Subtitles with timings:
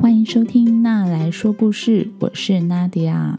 [0.00, 3.36] 欢迎收听娜来说故事，我是娜迪亚。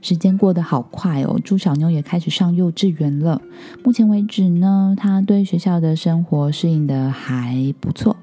[0.00, 3.42] 时间过得好快哦，猪小妞也开始上幼稚园了。
[3.82, 8.16] 目前为止呢，她对学校的生活适应的还不错。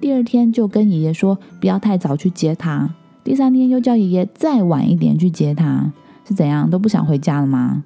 [0.00, 2.94] 第二天就跟爷爷说不要太早去接她，
[3.24, 5.92] 第三天又叫爷爷再晚一点去接她，
[6.24, 7.82] 是怎样都不想回家了吗？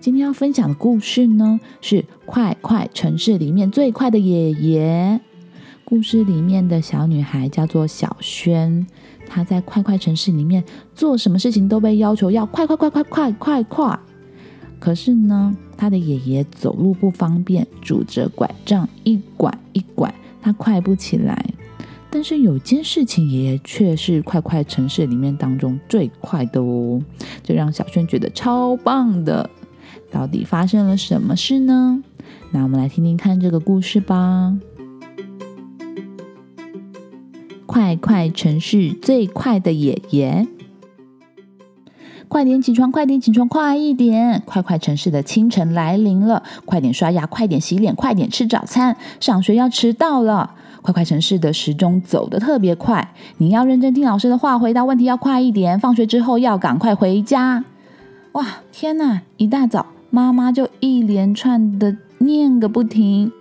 [0.00, 5.20] 今天要分享的故事呢，是《快快城市》里面最快的爷爷。
[5.88, 8.84] 故事里面的小女孩叫做小轩，
[9.24, 10.64] 她在快快城市里面
[10.96, 14.00] 做什么事情都被要求要快快快快快快快。
[14.80, 20.12] 可是呢，她的爷爷走路不方便，拄着拐杖一拐一拐，
[20.42, 21.54] 他快不起来。
[22.10, 27.00] 但是有件事情，爷爷却是快快城市里面当中最快的哦，
[27.44, 29.48] 这让小轩觉得超棒的。
[30.10, 32.02] 到底发生了什么事呢？
[32.50, 34.58] 那我们来听听看这个故事吧。
[37.96, 40.46] 快城市最快的爷爷，
[42.28, 44.42] 快点起床，快点起床，快一点！
[44.44, 50.54] 快快城市的清晨来临了，快点刷牙，快点洗脸，快点吃早餐，上学要迟到了。
[50.82, 55.78] 快快城市的时钟走得特别快，你要认真听老师的话，回答问题要快一点。
[55.80, 57.64] 放学之后要赶快回家。
[58.32, 59.22] 哇，天哪！
[59.36, 63.32] 一大早，妈妈就一连串的念个不停。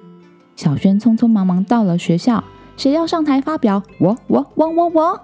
[0.56, 2.44] 小轩匆匆忙忙到了学校。
[2.78, 3.82] 谁要上台发表？
[4.00, 5.20] 我我我我我！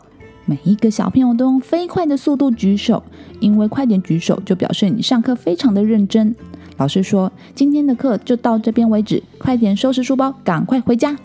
[0.45, 3.03] 每一个小朋友都用飞快的速度举手，
[3.39, 6.35] 因为快点举手就表示你上课非常的认真。
[6.77, 11.16] 老师说今天的课就到这边为止，快点收拾书包，赶快回家。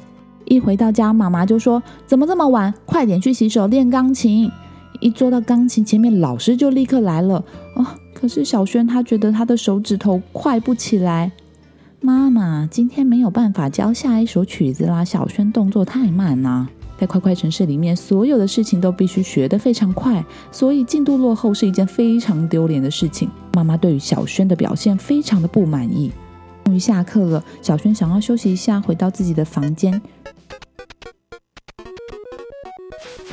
[0.44, 2.72] 一回到家，妈妈就说怎么这么晚？
[2.84, 4.50] 快点去洗手练钢琴。
[5.00, 7.42] 一坐到钢琴前面，老师就立刻来了。
[7.74, 11.32] 哦，可是小轩他觉得他的手指头快不起来。
[12.06, 16.68] 妈妈今天没有办法教下一首曲子啦，小轩动作太慢啦。
[17.00, 23.28] 在快快城市里面，所有的事情都必须学得非常快，所以进度落后是一件非常丢脸的事情。
[23.54, 26.12] 妈妈对于小轩的表现非常的不满意。
[26.64, 30.00] 终于下课了，小轩想要休息一下，回到自己的房间。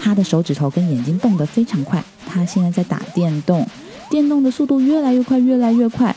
[0.02, 3.68] 他的手指头跟眼睛动得非常快，他现在在打电动，
[4.10, 6.16] 电动的速度越来越快，越来越快。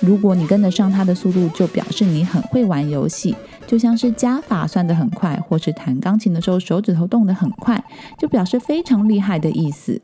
[0.00, 7.84] 如果你跟得上他的速度，就表示你很会玩游戏，就像是加法算得很快，或是弹钢琴的时候手指头动得很快，
[8.18, 10.00] 就表示非常厉害的意思。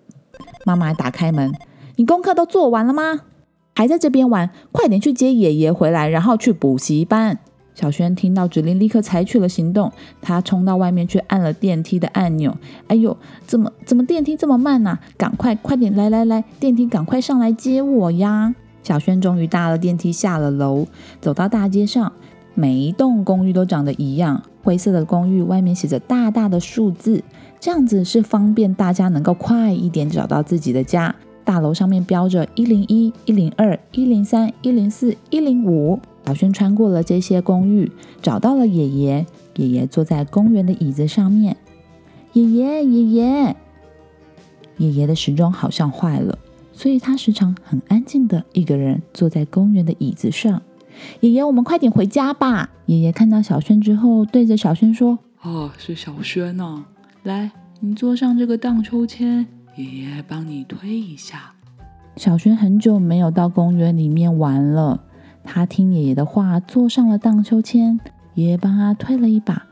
[0.64, 1.52] 妈妈打开门，
[1.96, 3.20] 你功课都做完了吗？
[3.74, 4.50] 还在这边玩？
[4.70, 7.38] 快点去接爷爷回来，然后去补习班。
[7.74, 9.92] 小轩听到指令，立刻采取了行动。
[10.22, 12.56] 他冲到外面去按了电梯的按钮。
[12.88, 14.98] 哎呦，怎么怎么电梯这么慢呢？
[15.16, 18.54] 赶快快点来来来，电梯赶快上来接我呀！
[18.86, 20.86] 小轩终于搭了电梯下了楼，
[21.20, 22.12] 走到大街上，
[22.54, 27.24] 每一栋公寓都长得一样，灰色的公寓外面写着大大的数字，
[27.58, 31.16] 这样子是方便大家能够快一点找到自己的家。
[31.42, 35.98] 大楼上面标着一零一、一零二、一零三、一零四、一零五。
[36.24, 37.91] 小轩穿过了这些公寓，
[38.22, 39.26] 找到了爷爷。
[39.56, 41.56] 爷爷坐在公园的椅子上面。
[42.34, 43.56] 爷爷，爷爷，
[44.76, 46.38] 爷爷的时钟好像坏了。
[46.76, 50.60] 所以他时常很安静的一个人坐在公园的椅子上。
[51.20, 52.69] 爷爷，我们快点回家吧。
[52.84, 56.84] 爷爷看到小轩之后，对着小轩说：“哦，是小轩呐，
[57.22, 57.50] 来，
[57.81, 61.54] 你坐上这个荡秋千，爷爷帮你推一下。”
[62.16, 65.03] 小轩很久没有到公园里面玩了，
[65.42, 67.98] 他听爷爷的话，坐上了荡秋千。
[68.34, 69.62] 爷爷帮他推了一把，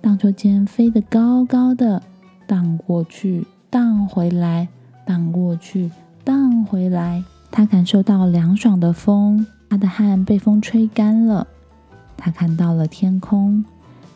[0.00, 2.00] 荡秋千飞得高高的，
[2.46, 4.68] 荡过去，荡回来，
[5.04, 5.90] 荡过去。
[6.24, 11.46] 荡回来，他感受到凉爽的风，他的汗被风吹干了。
[12.16, 13.62] 他看到了天空，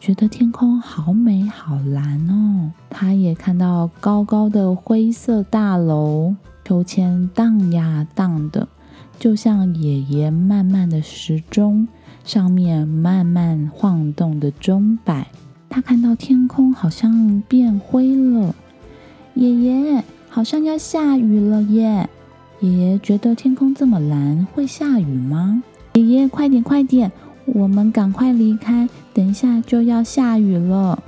[0.00, 2.72] 觉得天空好美好蓝哦。
[2.88, 8.66] 他也看到高高的灰色大楼，秋千荡呀荡的，
[9.18, 11.86] 就像爷爷慢慢的时钟
[12.24, 15.28] 上面慢慢晃动的钟摆。
[15.68, 18.54] 他看到天空好像变灰了，
[19.34, 20.02] 爷爷。
[20.28, 22.08] 好像要下雨了耶！
[22.60, 25.62] 爷爷觉得天空这么蓝，会下雨吗？
[25.94, 27.10] 爷爷，快点快点，
[27.46, 31.02] 我们赶快离开，等一下就要下雨了。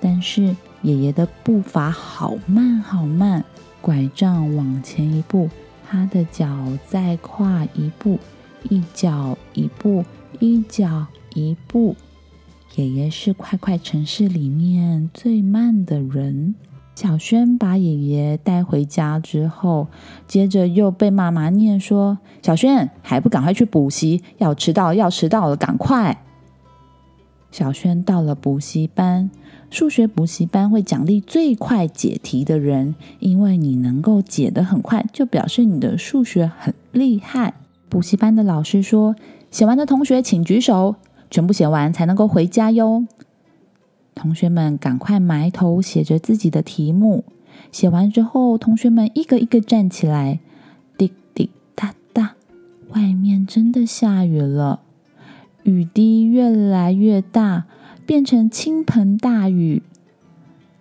[0.00, 3.44] 但是爷爷的步伐好慢好慢，
[3.80, 5.50] 拐杖往前一步，
[5.88, 6.46] 他的脚
[6.86, 8.18] 再跨一步，
[8.68, 10.04] 一脚一步，
[10.38, 11.96] 一脚一步。
[12.76, 16.54] 爷爷是快快城市里面最慢的人。
[17.00, 19.86] 小轩把爷爷带回家之后，
[20.26, 26.24] 接着又被妈妈念说：“小轩还不赶快去补习，要迟到，要迟到了，赶快！”
[27.52, 29.30] 小轩到了补习班，
[29.70, 37.54] 数学补习班会奖励最快解题的人，因为你能够解得很快，就表示你的数学很厉害。
[37.88, 39.14] 补习班的老师说
[39.52, 40.96] ：“写完的同学请举手，
[41.30, 43.06] 全部写完才能够回家哟。”
[44.18, 47.24] 同学们赶快埋头写着自己的题目。
[47.70, 50.40] 写完之后，同学们一个一个站起来，
[50.96, 52.34] 滴滴答答，
[52.90, 54.80] 外面真的下雨了，
[55.62, 57.64] 雨滴越来越大，
[58.04, 59.82] 变成倾盆大雨。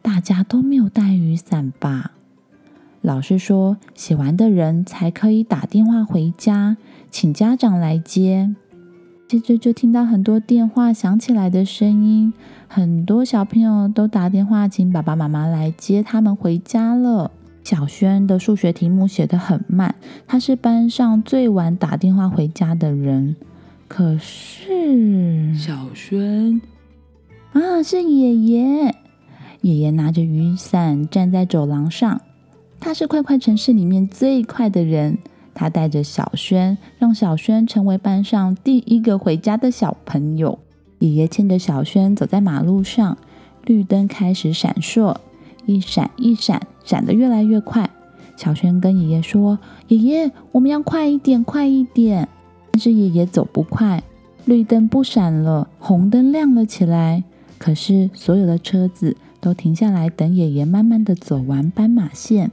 [0.02, 2.14] 大家都没有带雨伞吧？
[3.02, 6.78] 老师说，写完的人才可以打电话回家，
[7.12, 8.56] 请家长来接。
[9.28, 12.32] 接着就听到很多电话响起来的声音，
[12.70, 17.30] 很多小朋友都打电话请爸爸妈妈来接他们回家了。
[17.62, 19.96] 小轩的数学题目写得很慢，
[20.26, 23.36] 他是班上最晚打电话回家的人。
[23.90, 26.62] 可是，小轩
[27.52, 28.96] 啊，是爷爷。
[29.60, 32.22] 爷爷拿着雨伞站在走廊上，
[32.80, 35.18] 他是快快城市里面最快的人。
[35.58, 40.60] 他带着小轩，让小轩成为班上第一个回家的小朋友。
[41.00, 43.18] 爷爷牵着小轩走在马路上，
[43.66, 45.16] 绿灯开始闪烁，
[45.66, 47.90] 一闪一闪，闪得越来越快。
[48.36, 49.58] 小轩跟爷爷说
[49.90, 52.30] ：“爷爷，我们要快一点，快一点。”
[52.72, 54.04] 但是爷爷走不快，
[54.46, 57.24] 绿灯不闪了，红灯亮了起来。
[57.58, 62.52] 可是所有的车子都停下来，等爷爷慢慢的走完斑马线。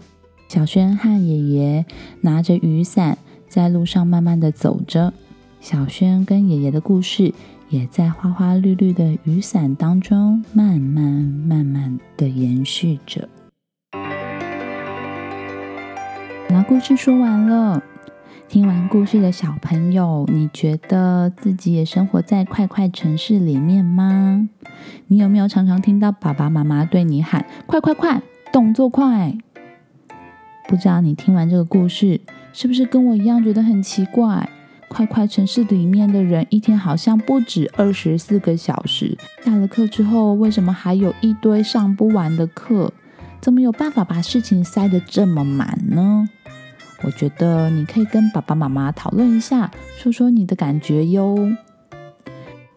[0.55, 1.85] 小轩和爷爷
[2.21, 3.19] 拿着雨伞
[3.49, 5.12] 在路上慢慢的走着，
[5.61, 7.35] 小轩跟爷爷的故事
[7.71, 13.29] 也在花花绿绿的雨伞当中慢慢慢慢的延续着。
[16.49, 17.83] 那故事说完了，
[18.49, 24.49] 听完故事的小朋友，你觉得自己也生活在快快城市里面吗？
[25.09, 28.23] 你有没有常常听到爸爸妈妈对你喊“快快快，
[28.53, 29.37] 动作快”？
[30.66, 32.20] 不知道你听完这个故事，
[32.52, 34.49] 是不是跟我一样觉得很奇怪？
[34.88, 42.93] 快快城市里面的人一天好像不止二十四个小时，下了课之后，为什么还有一堆上不完的课？
[43.40, 46.28] 怎么有办法把事情塞得这么满呢？
[47.02, 51.37] 我觉得你可以跟爸爸妈妈讨论一下，说说你的感觉哟。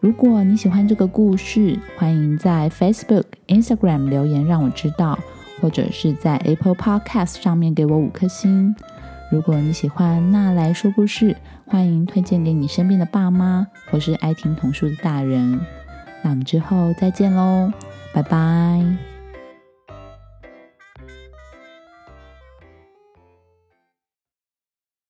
[0.00, 5.18] 如果你喜欢这个故事，欢迎在 Facebook、Instagram 留言让我知道。
[5.60, 8.74] 或者是在 Apple Podcast 上面给我五颗星。
[9.30, 15.60] 如果你喜欢那来说故事，欢迎推荐给你身边的爸妈或是爱听童书的大人。
[16.22, 17.70] 那我们之后再见喽，
[18.14, 19.17] 拜拜。